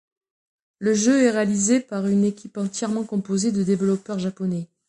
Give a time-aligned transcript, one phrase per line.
[0.79, 4.67] Le jeu est réalisé par une équipe entièrement composée de développeurs japonais.